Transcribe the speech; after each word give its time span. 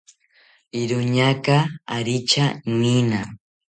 iroñaka 0.79 1.55
aretya 1.95 2.43
noena 2.77 3.21